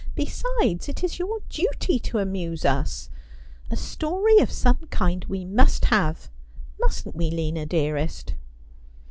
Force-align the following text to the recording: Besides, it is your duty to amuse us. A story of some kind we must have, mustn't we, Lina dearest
Besides, 0.15 0.89
it 0.89 1.03
is 1.03 1.19
your 1.19 1.41
duty 1.47 1.99
to 1.99 2.17
amuse 2.17 2.65
us. 2.65 3.11
A 3.69 3.75
story 3.75 4.39
of 4.39 4.51
some 4.51 4.87
kind 4.89 5.23
we 5.25 5.45
must 5.45 5.85
have, 5.85 6.27
mustn't 6.79 7.15
we, 7.15 7.29
Lina 7.29 7.67
dearest 7.67 8.33